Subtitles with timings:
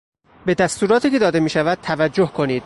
[0.45, 2.59] به دستوراتی که داده میشود توجه کنید.